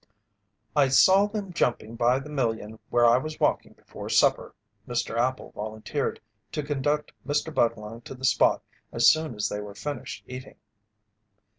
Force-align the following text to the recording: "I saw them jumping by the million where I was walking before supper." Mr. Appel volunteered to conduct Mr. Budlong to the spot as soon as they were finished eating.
"I 0.75 0.87
saw 0.87 1.27
them 1.27 1.53
jumping 1.53 1.95
by 1.95 2.17
the 2.17 2.31
million 2.31 2.79
where 2.89 3.05
I 3.05 3.17
was 3.19 3.39
walking 3.39 3.73
before 3.73 4.09
supper." 4.09 4.55
Mr. 4.87 5.15
Appel 5.15 5.51
volunteered 5.51 6.19
to 6.53 6.63
conduct 6.63 7.13
Mr. 7.23 7.53
Budlong 7.53 8.01
to 8.05 8.15
the 8.15 8.25
spot 8.25 8.63
as 8.91 9.07
soon 9.11 9.35
as 9.35 9.47
they 9.47 9.59
were 9.61 9.75
finished 9.75 10.23
eating. 10.25 10.55